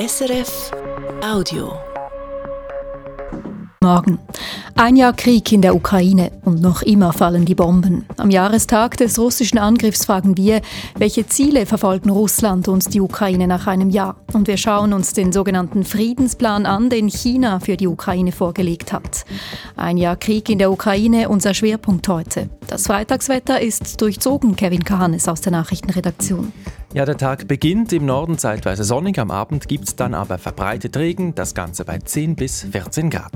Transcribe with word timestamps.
SRF 0.00 0.70
Audio. 1.22 1.74
Morgen. 3.82 4.18
Ein 4.74 4.96
Jahr 4.96 5.12
Krieg 5.12 5.52
in 5.52 5.60
der 5.60 5.74
Ukraine 5.74 6.32
und 6.42 6.62
noch 6.62 6.80
immer 6.80 7.12
fallen 7.12 7.44
die 7.44 7.54
Bomben. 7.54 8.06
Am 8.16 8.30
Jahrestag 8.30 8.96
des 8.96 9.18
russischen 9.18 9.58
Angriffs 9.58 10.06
fragen 10.06 10.38
wir, 10.38 10.62
welche 10.96 11.26
Ziele 11.26 11.66
verfolgen 11.66 12.08
Russland 12.08 12.66
und 12.68 12.94
die 12.94 13.02
Ukraine 13.02 13.46
nach 13.46 13.66
einem 13.66 13.90
Jahr. 13.90 14.16
Und 14.32 14.48
wir 14.48 14.56
schauen 14.56 14.94
uns 14.94 15.12
den 15.12 15.32
sogenannten 15.32 15.84
Friedensplan 15.84 16.64
an, 16.64 16.88
den 16.88 17.10
China 17.10 17.60
für 17.60 17.76
die 17.76 17.86
Ukraine 17.86 18.32
vorgelegt 18.32 18.94
hat. 18.94 19.26
Ein 19.76 19.98
Jahr 19.98 20.16
Krieg 20.16 20.48
in 20.48 20.58
der 20.58 20.72
Ukraine, 20.72 21.28
unser 21.28 21.52
Schwerpunkt 21.52 22.08
heute. 22.08 22.48
Das 22.68 22.86
Freitagswetter 22.86 23.60
ist 23.60 24.00
durchzogen, 24.00 24.56
Kevin 24.56 24.82
Kahanes 24.82 25.28
aus 25.28 25.42
der 25.42 25.52
Nachrichtenredaktion. 25.52 26.54
Ja, 26.92 27.04
der 27.04 27.16
Tag 27.16 27.46
beginnt 27.46 27.92
im 27.92 28.04
Norden 28.04 28.36
zeitweise 28.36 28.82
sonnig, 28.82 29.20
am 29.20 29.30
Abend 29.30 29.68
gibt 29.68 29.86
es 29.86 29.94
dann 29.94 30.12
aber 30.12 30.38
verbreitet 30.38 30.96
Regen, 30.96 31.36
das 31.36 31.54
Ganze 31.54 31.84
bei 31.84 31.98
10 31.98 32.34
bis 32.34 32.62
14 32.62 33.10
Grad. 33.10 33.30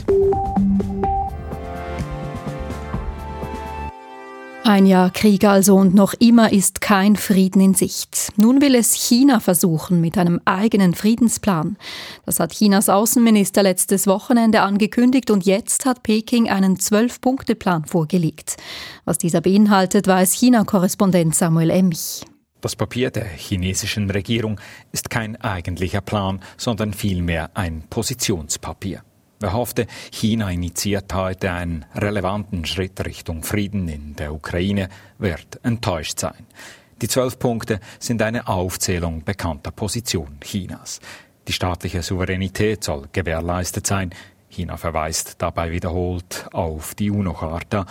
Ein 4.64 4.86
Jahr 4.86 5.10
Krieg 5.10 5.44
also 5.44 5.76
und 5.76 5.94
noch 5.94 6.14
immer 6.14 6.52
ist 6.52 6.80
kein 6.80 7.14
Frieden 7.14 7.60
in 7.60 7.74
Sicht. 7.74 8.32
Nun 8.36 8.60
will 8.60 8.74
es 8.74 8.94
China 8.94 9.38
versuchen 9.38 10.00
mit 10.00 10.18
einem 10.18 10.40
eigenen 10.46 10.94
Friedensplan. 10.94 11.76
Das 12.26 12.40
hat 12.40 12.54
Chinas 12.54 12.88
Außenminister 12.88 13.62
letztes 13.62 14.08
Wochenende 14.08 14.62
angekündigt 14.62 15.30
und 15.30 15.44
jetzt 15.44 15.86
hat 15.86 16.02
Peking 16.02 16.48
einen 16.48 16.80
Zwölf-Punkte-Plan 16.80 17.84
vorgelegt. 17.84 18.56
Was 19.04 19.18
dieser 19.18 19.42
beinhaltet, 19.42 20.08
weiß 20.08 20.32
China-Korrespondent 20.32 21.36
Samuel 21.36 21.70
Emmich. 21.70 22.24
Das 22.64 22.76
Papier 22.76 23.10
der 23.10 23.26
chinesischen 23.26 24.08
Regierung 24.08 24.58
ist 24.90 25.10
kein 25.10 25.38
eigentlicher 25.38 26.00
Plan, 26.00 26.40
sondern 26.56 26.94
vielmehr 26.94 27.50
ein 27.52 27.82
Positionspapier. 27.90 29.02
Wer 29.38 29.52
hoffte, 29.52 29.86
China 30.10 30.50
initiiert 30.50 31.12
heute 31.12 31.50
einen 31.50 31.84
relevanten 31.94 32.64
Schritt 32.64 33.04
Richtung 33.04 33.42
Frieden 33.42 33.86
in 33.88 34.16
der 34.16 34.32
Ukraine, 34.32 34.88
wird 35.18 35.60
enttäuscht 35.62 36.18
sein. 36.18 36.46
Die 37.02 37.08
zwölf 37.08 37.38
Punkte 37.38 37.80
sind 37.98 38.22
eine 38.22 38.48
Aufzählung 38.48 39.24
bekannter 39.24 39.70
Positionen 39.70 40.40
Chinas. 40.40 41.00
Die 41.46 41.52
staatliche 41.52 42.02
Souveränität 42.02 42.82
soll 42.82 43.10
gewährleistet 43.12 43.86
sein. 43.86 44.08
China 44.48 44.78
verweist 44.78 45.34
dabei 45.42 45.70
wiederholt 45.70 46.46
auf 46.50 46.94
die 46.94 47.10
UNO-Charta. 47.10 47.84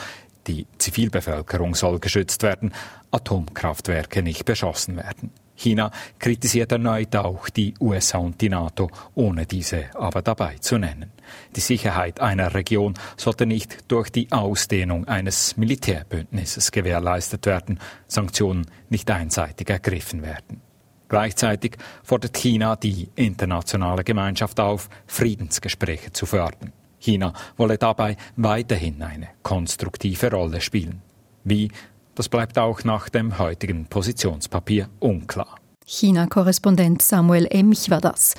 Die 0.47 0.67
Zivilbevölkerung 0.77 1.73
soll 1.73 1.99
geschützt 1.99 2.43
werden, 2.43 2.73
Atomkraftwerke 3.11 4.21
nicht 4.21 4.45
beschossen 4.45 4.97
werden. 4.97 5.31
China 5.55 5.91
kritisiert 6.19 6.71
erneut 6.71 7.15
auch 7.15 7.47
die 7.49 7.75
USA 7.79 8.17
und 8.17 8.41
die 8.41 8.49
NATO, 8.49 8.89
ohne 9.15 9.45
diese 9.45 9.85
aber 9.95 10.21
dabei 10.21 10.57
zu 10.57 10.77
nennen. 10.77 11.11
Die 11.55 11.61
Sicherheit 11.61 12.19
einer 12.19 12.53
Region 12.53 12.95
sollte 13.17 13.45
nicht 13.45 13.91
durch 13.91 14.09
die 14.09 14.31
Ausdehnung 14.31 15.07
eines 15.07 15.55
Militärbündnisses 15.55 16.71
gewährleistet 16.71 17.45
werden, 17.45 17.79
Sanktionen 18.07 18.65
nicht 18.89 19.09
einseitig 19.11 19.69
ergriffen 19.69 20.23
werden. 20.23 20.61
Gleichzeitig 21.07 21.77
fordert 22.03 22.35
China 22.35 22.75
die 22.75 23.09
internationale 23.15 24.03
Gemeinschaft 24.03 24.59
auf, 24.59 24.89
Friedensgespräche 25.05 26.11
zu 26.11 26.25
fördern. 26.25 26.73
China 27.03 27.33
wolle 27.57 27.77
dabei 27.77 28.17
weiterhin 28.35 29.01
eine 29.01 29.27
konstruktive 29.43 30.31
Rolle 30.31 30.61
spielen. 30.61 31.01
Wie, 31.43 31.69
das 32.15 32.29
bleibt 32.29 32.57
auch 32.57 32.83
nach 32.83 33.09
dem 33.09 33.37
heutigen 33.37 33.85
Positionspapier 33.85 34.87
unklar. 34.99 35.57
China-Korrespondent 35.85 37.01
Samuel 37.01 37.45
Emch 37.49 37.89
war 37.89 37.99
das. 37.99 38.35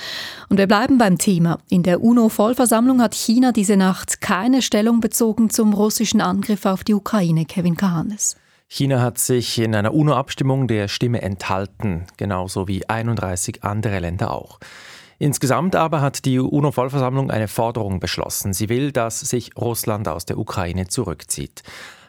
Und 0.48 0.56
wir 0.56 0.66
bleiben 0.66 0.96
beim 0.96 1.18
Thema. 1.18 1.58
In 1.68 1.82
der 1.82 2.02
UNO-Vollversammlung 2.02 3.02
hat 3.02 3.14
China 3.14 3.52
diese 3.52 3.76
Nacht 3.76 4.22
keine 4.22 4.62
Stellung 4.62 5.00
bezogen 5.00 5.50
zum 5.50 5.74
russischen 5.74 6.22
Angriff 6.22 6.64
auf 6.64 6.84
die 6.84 6.94
Ukraine, 6.94 7.44
Kevin 7.44 7.76
Kahanes. 7.76 8.36
China 8.66 9.02
hat 9.02 9.18
sich 9.18 9.58
in 9.58 9.74
einer 9.74 9.92
UNO-Abstimmung 9.92 10.66
der 10.68 10.88
Stimme 10.88 11.20
enthalten, 11.20 12.06
genauso 12.16 12.66
wie 12.66 12.88
31 12.88 13.62
andere 13.62 13.98
Länder 14.00 14.32
auch. 14.32 14.58
Insgesamt 15.18 15.76
aber 15.76 16.00
hat 16.00 16.24
die 16.24 16.38
UNO-Vollversammlung 16.38 17.30
eine 17.30 17.48
Forderung 17.48 18.00
beschlossen. 18.00 18.52
Sie 18.52 18.68
will, 18.68 18.92
dass 18.92 19.20
sich 19.20 19.56
Russland 19.56 20.08
aus 20.08 20.24
der 20.24 20.38
Ukraine 20.38 20.88
zurückzieht. 20.88 21.62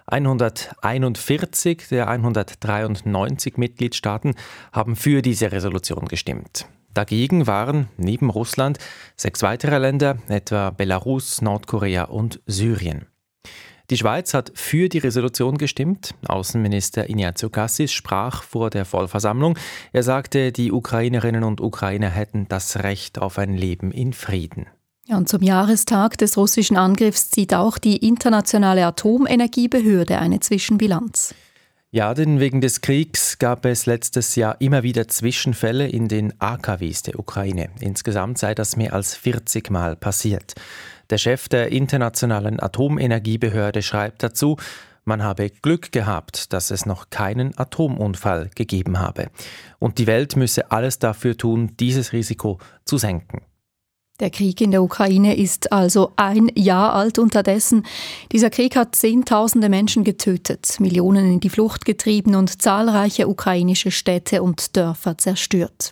141 0.08 1.88
der 1.90 2.08
193 2.08 3.58
Mitgliedstaaten 3.58 4.36
haben 4.72 4.96
für 4.96 5.22
diese 5.22 5.52
Resolution 5.52 6.06
gestimmt. 6.06 6.68
Dagegen 6.94 7.48
waren 7.48 7.90
neben 7.98 8.30
Russland 8.30 8.78
sechs 9.18 9.42
weitere 9.42 9.80
Länder, 9.80 10.18
etwa 10.28 10.70
Belarus, 10.70 11.42
Nordkorea 11.42 12.04
und 12.06 12.40
Syrien. 12.46 13.08
Die 13.90 13.98
Schweiz 13.98 14.34
hat 14.34 14.52
für 14.56 14.90
die 14.90 14.98
Resolution 14.98 15.58
gestimmt. 15.58 16.16
Außenminister 16.28 17.10
Ignazio 17.10 17.50
Cassis 17.50 17.92
sprach 17.92 18.42
vor 18.42 18.72
der 18.72 18.86
Vollversammlung. 18.86 19.58
Er 19.94 20.02
sagte, 20.02 20.52
die 20.52 20.72
Ukrainerinnen 20.72 21.44
und 21.44 21.62
Ukrainer 21.62 22.10
hätten 22.10 22.48
das 22.48 22.78
Recht 22.78 23.20
auf 23.20 23.38
ein 23.38 23.54
Leben 23.54 23.92
in 23.92 24.14
Frieden. 24.14 24.68
Ja, 25.08 25.18
und 25.18 25.30
zum 25.30 25.44
Jahrestag 25.44 26.18
des 26.18 26.36
russischen 26.36 26.78
Angriffs 26.78 27.30
zieht 27.30 27.54
auch 27.54 27.78
die 27.78 27.98
Internationale 27.98 28.88
Atomenergiebehörde 28.88 30.18
eine 30.18 30.40
Zwischenbilanz. 30.40 31.36
Ja, 31.96 32.14
denn 32.14 32.42
wegen 32.42 32.60
des 32.60 32.82
Kriegs 32.82 33.40
gab 33.40 33.64
es 33.64 33.86
letztes 33.86 34.36
Jahr 34.36 34.60
immer 34.60 34.84
wieder 34.84 35.08
Zwischenfälle 35.08 35.88
in 35.88 36.10
den 36.10 36.34
AKWs 36.42 37.04
der 37.04 37.18
Ukraine. 37.18 37.70
Insgesamt 37.80 38.38
sei 38.38 38.54
das 38.54 38.76
mehr 38.76 38.92
als 38.92 39.16
40 39.16 39.72
Mal 39.72 39.96
passiert. 39.96 40.56
Der 41.10 41.18
Chef 41.18 41.48
der 41.48 41.72
Internationalen 41.72 42.62
Atomenergiebehörde 42.62 43.82
schreibt 43.82 44.24
dazu, 44.24 44.58
man 45.06 45.24
habe 45.24 45.50
Glück 45.50 45.94
gehabt, 45.94 46.52
dass 46.52 46.70
es 46.70 46.86
noch 46.86 47.12
keinen 47.12 47.58
Atomunfall 47.58 48.50
gegeben 48.54 49.00
habe. 49.00 49.30
Und 49.80 49.98
die 49.98 50.06
Welt 50.06 50.36
müsse 50.36 50.72
alles 50.72 51.00
dafür 51.00 51.38
tun, 51.38 51.78
dieses 51.80 52.12
Risiko 52.12 52.60
zu 52.84 52.98
senken. 52.98 53.40
Der 54.22 54.30
Krieg 54.30 54.62
in 54.62 54.72
der 54.72 54.82
Ukraine 54.82 55.36
ist 55.36 55.74
also 55.74 56.14
ein 56.16 56.50
Jahr 56.56 56.94
alt 56.94 57.20
unterdessen. 57.20 57.86
Dieser 58.32 58.50
Krieg 58.50 58.78
hat 58.78 58.96
Zehntausende 58.96 59.68
Menschen 59.68 60.06
getötet, 60.06 60.80
Millionen 60.80 61.34
in 61.34 61.40
die 61.42 61.50
Flucht 61.50 61.84
getrieben 61.84 62.36
und 62.36 62.62
zahlreiche 62.62 63.28
ukrainische 63.28 63.92
Städte 63.92 64.42
und 64.42 64.78
Dörfer 64.78 65.18
zerstört. 65.18 65.92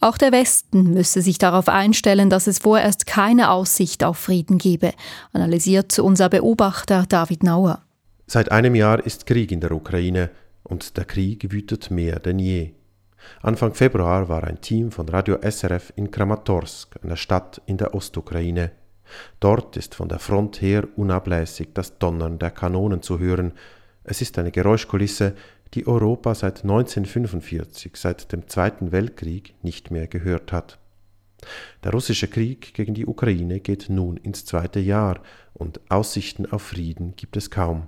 Auch 0.00 0.16
der 0.16 0.32
Westen 0.32 0.94
müsse 0.94 1.20
sich 1.20 1.36
darauf 1.36 1.68
einstellen, 1.68 2.30
dass 2.30 2.46
es 2.46 2.60
vorerst 2.60 3.06
keine 3.06 3.50
Aussicht 3.50 4.04
auf 4.04 4.16
Frieden 4.16 4.56
gebe, 4.56 4.92
analysiert 5.34 5.98
unser 5.98 6.30
Beobachter 6.30 7.04
David 7.06 7.42
Nauer. 7.42 7.82
Seit 8.26 8.50
einem 8.50 8.74
Jahr 8.74 9.04
ist 9.04 9.26
Krieg 9.26 9.52
in 9.52 9.60
der 9.60 9.72
Ukraine 9.72 10.30
und 10.62 10.96
der 10.96 11.04
Krieg 11.04 11.52
wütet 11.52 11.90
mehr 11.90 12.20
denn 12.20 12.38
je. 12.38 12.70
Anfang 13.42 13.74
Februar 13.74 14.28
war 14.28 14.44
ein 14.44 14.60
Team 14.60 14.90
von 14.90 15.08
Radio 15.08 15.38
SRF 15.42 15.92
in 15.96 16.10
Kramatorsk, 16.10 16.98
einer 17.02 17.16
Stadt 17.16 17.60
in 17.66 17.76
der 17.76 17.94
Ostukraine. 17.94 18.72
Dort 19.40 19.76
ist 19.76 19.94
von 19.94 20.08
der 20.08 20.18
Front 20.18 20.62
her 20.62 20.86
unablässig 20.96 21.70
das 21.74 21.98
Donnern 21.98 22.38
der 22.38 22.50
Kanonen 22.50 23.02
zu 23.02 23.18
hören. 23.18 23.52
Es 24.04 24.20
ist 24.20 24.38
eine 24.38 24.52
Geräuschkulisse, 24.52 25.34
die 25.74 25.86
Europa 25.86 26.34
seit 26.34 26.62
1945, 26.62 27.96
seit 27.96 28.32
dem 28.32 28.48
Zweiten 28.48 28.92
Weltkrieg, 28.92 29.54
nicht 29.62 29.90
mehr 29.90 30.06
gehört 30.06 30.52
hat. 30.52 30.78
Der 31.84 31.92
russische 31.92 32.28
Krieg 32.28 32.74
gegen 32.74 32.94
die 32.94 33.06
Ukraine 33.06 33.60
geht 33.60 33.88
nun 33.88 34.16
ins 34.16 34.44
zweite 34.44 34.80
Jahr 34.80 35.20
und 35.54 35.80
Aussichten 35.88 36.46
auf 36.46 36.62
Frieden 36.62 37.14
gibt 37.16 37.36
es 37.36 37.50
kaum. 37.50 37.86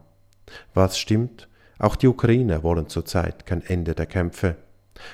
Was 0.74 0.98
stimmt? 0.98 1.48
Auch 1.78 1.96
die 1.96 2.06
Ukrainer 2.06 2.62
wollen 2.62 2.88
zurzeit 2.88 3.44
kein 3.44 3.62
Ende 3.62 3.94
der 3.94 4.06
Kämpfe. 4.06 4.56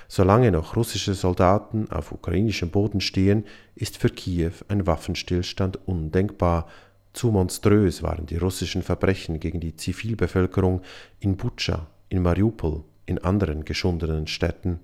Solange 0.09 0.51
noch 0.51 0.77
russische 0.77 1.15
Soldaten 1.15 1.91
auf 1.91 2.13
ukrainischem 2.13 2.71
Boden 2.71 3.01
stehen, 3.01 3.45
ist 3.75 3.97
für 3.97 4.11
Kiew 4.11 4.53
ein 4.69 4.87
Waffenstillstand 4.87 5.79
undenkbar. 5.87 6.69
Zu 7.13 7.31
monströs 7.31 8.03
waren 8.03 8.27
die 8.27 8.37
russischen 8.37 8.83
Verbrechen 8.83 9.41
gegen 9.41 9.61
die 9.61 9.77
Zivilbevölkerung 9.77 10.83
in 11.21 11.37
Butscha, 11.37 11.87
in 12.09 12.23
Mariupol, 12.23 12.85
in 13.07 13.19
anderen 13.19 13.65
geschundenen 13.65 14.27
Städten. 14.27 14.81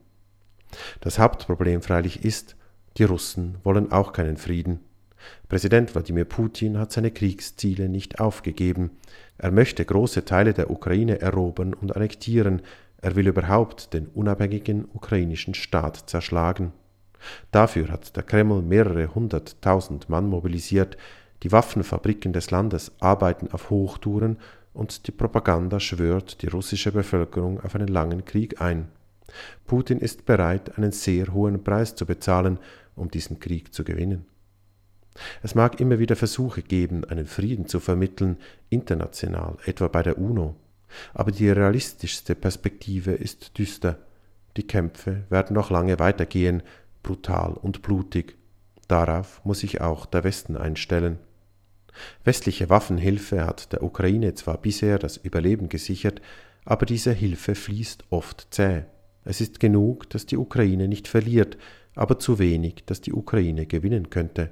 Das 1.00 1.18
Hauptproblem 1.18 1.82
freilich 1.82 2.24
ist, 2.24 2.56
die 2.96 3.04
Russen 3.04 3.56
wollen 3.64 3.92
auch 3.92 4.12
keinen 4.12 4.36
Frieden. 4.36 4.80
Präsident 5.48 5.94
Wladimir 5.94 6.24
Putin 6.24 6.78
hat 6.78 6.92
seine 6.92 7.10
Kriegsziele 7.10 7.88
nicht 7.88 8.20
aufgegeben. 8.20 8.90
Er 9.38 9.50
möchte 9.50 9.84
große 9.84 10.24
Teile 10.24 10.52
der 10.52 10.70
Ukraine 10.70 11.20
erobern 11.20 11.74
und 11.74 11.94
annektieren, 11.96 12.62
er 13.04 13.16
will 13.16 13.28
überhaupt 13.28 13.92
den 13.92 14.06
unabhängigen 14.06 14.86
ukrainischen 14.94 15.52
Staat 15.52 16.08
zerschlagen. 16.08 16.72
Dafür 17.50 17.88
hat 17.88 18.16
der 18.16 18.22
Kreml 18.22 18.62
mehrere 18.62 19.14
hunderttausend 19.14 20.08
Mann 20.08 20.26
mobilisiert, 20.26 20.96
die 21.42 21.52
Waffenfabriken 21.52 22.32
des 22.32 22.50
Landes 22.50 22.92
arbeiten 23.00 23.48
auf 23.52 23.68
Hochtouren 23.68 24.38
und 24.72 25.06
die 25.06 25.12
Propaganda 25.12 25.80
schwört 25.80 26.40
die 26.40 26.46
russische 26.46 26.92
Bevölkerung 26.92 27.60
auf 27.60 27.74
einen 27.74 27.88
langen 27.88 28.24
Krieg 28.24 28.62
ein. 28.62 28.88
Putin 29.66 29.98
ist 29.98 30.24
bereit, 30.24 30.78
einen 30.78 30.92
sehr 30.92 31.34
hohen 31.34 31.62
Preis 31.62 31.94
zu 31.94 32.06
bezahlen, 32.06 32.58
um 32.96 33.10
diesen 33.10 33.38
Krieg 33.38 33.74
zu 33.74 33.84
gewinnen. 33.84 34.24
Es 35.42 35.54
mag 35.54 35.78
immer 35.78 35.98
wieder 35.98 36.16
Versuche 36.16 36.62
geben, 36.62 37.04
einen 37.04 37.26
Frieden 37.26 37.68
zu 37.68 37.80
vermitteln, 37.80 38.38
international, 38.70 39.58
etwa 39.66 39.88
bei 39.88 40.02
der 40.02 40.16
UNO, 40.16 40.56
aber 41.12 41.32
die 41.32 41.48
realistischste 41.48 42.34
Perspektive 42.34 43.12
ist 43.12 43.58
düster. 43.58 43.98
Die 44.56 44.66
Kämpfe 44.66 45.24
werden 45.30 45.54
noch 45.54 45.70
lange 45.70 45.98
weitergehen, 45.98 46.62
brutal 47.02 47.54
und 47.54 47.82
blutig. 47.82 48.36
Darauf 48.88 49.44
muss 49.44 49.60
sich 49.60 49.80
auch 49.80 50.06
der 50.06 50.24
Westen 50.24 50.56
einstellen. 50.56 51.18
Westliche 52.24 52.70
Waffenhilfe 52.70 53.46
hat 53.46 53.72
der 53.72 53.82
Ukraine 53.82 54.34
zwar 54.34 54.58
bisher 54.58 54.98
das 54.98 55.16
Überleben 55.16 55.68
gesichert, 55.68 56.20
aber 56.64 56.86
diese 56.86 57.12
Hilfe 57.12 57.54
fließt 57.54 58.04
oft 58.10 58.48
zäh. 58.50 58.84
Es 59.24 59.40
ist 59.40 59.60
genug, 59.60 60.10
dass 60.10 60.26
die 60.26 60.36
Ukraine 60.36 60.88
nicht 60.88 61.08
verliert, 61.08 61.56
aber 61.94 62.18
zu 62.18 62.38
wenig, 62.38 62.84
dass 62.86 63.00
die 63.00 63.12
Ukraine 63.12 63.66
gewinnen 63.66 64.10
könnte. 64.10 64.50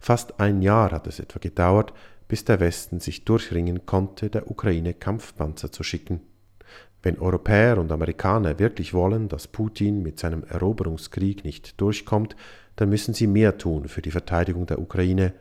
Fast 0.00 0.40
ein 0.40 0.62
Jahr 0.62 0.90
hat 0.90 1.06
es 1.06 1.20
etwa 1.20 1.38
gedauert, 1.38 1.92
bis 2.28 2.44
der 2.44 2.60
Westen 2.60 3.00
sich 3.00 3.24
durchringen 3.24 3.86
konnte, 3.86 4.30
der 4.30 4.50
Ukraine 4.50 4.94
Kampfpanzer 4.94 5.72
zu 5.72 5.82
schicken. 5.82 6.20
Wenn 7.02 7.18
Europäer 7.18 7.78
und 7.78 7.90
Amerikaner 7.90 8.58
wirklich 8.58 8.92
wollen, 8.92 9.28
dass 9.28 9.48
Putin 9.48 10.02
mit 10.02 10.18
seinem 10.18 10.44
Eroberungskrieg 10.44 11.44
nicht 11.44 11.80
durchkommt, 11.80 12.36
dann 12.76 12.90
müssen 12.90 13.14
sie 13.14 13.26
mehr 13.26 13.56
tun 13.56 13.88
für 13.88 14.02
die 14.02 14.10
Verteidigung 14.10 14.66
der 14.66 14.80
Ukraine, 14.80 15.32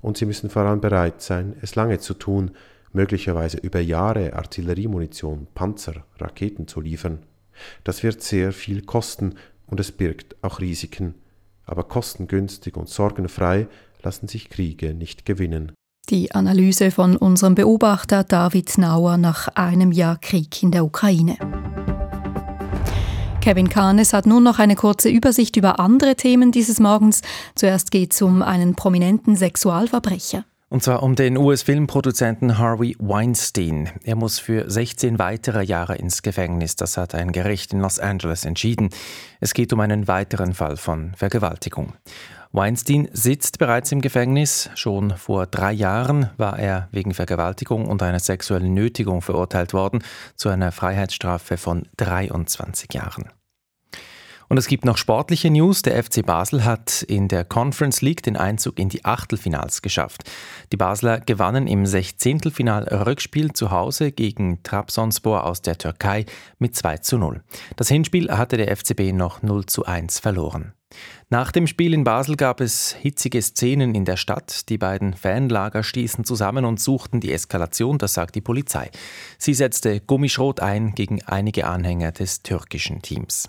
und 0.00 0.16
sie 0.16 0.26
müssen 0.26 0.50
vor 0.50 0.62
allem 0.62 0.80
bereit 0.80 1.22
sein, 1.22 1.56
es 1.60 1.74
lange 1.74 1.98
zu 1.98 2.14
tun, 2.14 2.52
möglicherweise 2.92 3.58
über 3.58 3.80
Jahre 3.80 4.34
Artilleriemunition, 4.34 5.46
Panzer, 5.54 6.04
Raketen 6.18 6.68
zu 6.68 6.80
liefern. 6.80 7.20
Das 7.84 8.02
wird 8.02 8.22
sehr 8.22 8.52
viel 8.52 8.82
kosten 8.82 9.34
und 9.66 9.80
es 9.80 9.92
birgt 9.92 10.36
auch 10.42 10.60
Risiken, 10.60 11.14
aber 11.64 11.84
kostengünstig 11.84 12.76
und 12.76 12.88
sorgenfrei 12.88 13.68
lassen 14.02 14.28
sich 14.28 14.50
Kriege 14.50 14.94
nicht 14.94 15.24
gewinnen. 15.24 15.72
Die 16.12 16.30
Analyse 16.30 16.90
von 16.90 17.16
unserem 17.16 17.54
Beobachter 17.54 18.22
David 18.22 18.76
Nauer 18.76 19.16
nach 19.16 19.48
einem 19.48 19.92
Jahr 19.92 20.18
Krieg 20.18 20.62
in 20.62 20.70
der 20.70 20.84
Ukraine. 20.84 21.38
Kevin 23.40 23.70
Kahnes 23.70 24.12
hat 24.12 24.26
nun 24.26 24.42
noch 24.42 24.58
eine 24.58 24.76
kurze 24.76 25.08
Übersicht 25.08 25.56
über 25.56 25.80
andere 25.80 26.14
Themen 26.14 26.52
dieses 26.52 26.80
Morgens. 26.80 27.22
Zuerst 27.54 27.90
geht 27.90 28.12
es 28.12 28.20
um 28.20 28.42
einen 28.42 28.74
prominenten 28.74 29.36
Sexualverbrecher. 29.36 30.44
Und 30.72 30.82
zwar 30.82 31.02
um 31.02 31.16
den 31.16 31.36
US-Filmproduzenten 31.36 32.56
Harvey 32.56 32.96
Weinstein. 32.98 33.90
Er 34.04 34.16
muss 34.16 34.38
für 34.38 34.70
16 34.70 35.18
weitere 35.18 35.62
Jahre 35.62 35.96
ins 35.96 36.22
Gefängnis. 36.22 36.76
Das 36.76 36.96
hat 36.96 37.14
ein 37.14 37.30
Gericht 37.30 37.74
in 37.74 37.80
Los 37.80 37.98
Angeles 37.98 38.46
entschieden. 38.46 38.88
Es 39.38 39.52
geht 39.52 39.74
um 39.74 39.80
einen 39.80 40.08
weiteren 40.08 40.54
Fall 40.54 40.78
von 40.78 41.12
Vergewaltigung. 41.14 41.92
Weinstein 42.52 43.10
sitzt 43.12 43.58
bereits 43.58 43.92
im 43.92 44.00
Gefängnis. 44.00 44.70
Schon 44.74 45.10
vor 45.18 45.44
drei 45.46 45.72
Jahren 45.72 46.30
war 46.38 46.58
er 46.58 46.88
wegen 46.90 47.12
Vergewaltigung 47.12 47.86
und 47.86 48.02
einer 48.02 48.20
sexuellen 48.20 48.72
Nötigung 48.72 49.20
verurteilt 49.20 49.74
worden 49.74 50.02
zu 50.36 50.48
einer 50.48 50.72
Freiheitsstrafe 50.72 51.58
von 51.58 51.86
23 51.98 52.94
Jahren. 52.94 53.28
Und 54.52 54.58
es 54.58 54.66
gibt 54.66 54.84
noch 54.84 54.98
sportliche 54.98 55.48
News. 55.48 55.80
Der 55.80 56.04
FC 56.04 56.26
Basel 56.26 56.62
hat 56.62 57.02
in 57.04 57.26
der 57.26 57.42
Conference 57.42 58.02
League 58.02 58.22
den 58.22 58.36
Einzug 58.36 58.78
in 58.78 58.90
die 58.90 59.02
Achtelfinals 59.02 59.80
geschafft. 59.80 60.30
Die 60.72 60.76
Basler 60.76 61.20
gewannen 61.20 61.66
im 61.66 61.86
Sechzehntelfinal 61.86 62.82
Rückspiel 62.82 63.54
zu 63.54 63.70
Hause 63.70 64.12
gegen 64.12 64.62
Trabzonspor 64.62 65.44
aus 65.44 65.62
der 65.62 65.78
Türkei 65.78 66.26
mit 66.58 66.76
2 66.76 66.98
zu 66.98 67.16
0. 67.16 67.40
Das 67.76 67.88
Hinspiel 67.88 68.30
hatte 68.30 68.58
der 68.58 68.76
FCB 68.76 69.14
noch 69.14 69.40
0 69.40 69.64
zu 69.64 69.86
1 69.86 70.18
verloren. 70.18 70.74
Nach 71.30 71.50
dem 71.50 71.66
Spiel 71.66 71.94
in 71.94 72.04
Basel 72.04 72.36
gab 72.36 72.60
es 72.60 72.92
hitzige 72.92 73.40
Szenen 73.40 73.94
in 73.94 74.04
der 74.04 74.18
Stadt. 74.18 74.68
Die 74.68 74.76
beiden 74.76 75.14
Fanlager 75.14 75.82
stießen 75.82 76.26
zusammen 76.26 76.66
und 76.66 76.78
suchten 76.78 77.20
die 77.20 77.32
Eskalation, 77.32 77.96
das 77.96 78.12
sagt 78.12 78.34
die 78.34 78.42
Polizei. 78.42 78.90
Sie 79.38 79.54
setzte 79.54 80.00
Gummischrot 80.00 80.60
ein 80.60 80.94
gegen 80.94 81.22
einige 81.22 81.66
Anhänger 81.66 82.12
des 82.12 82.42
türkischen 82.42 83.00
Teams. 83.00 83.48